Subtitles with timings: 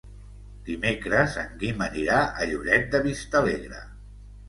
[0.69, 3.89] Dimecres en Guim anirà a Lloret de Vistalegre.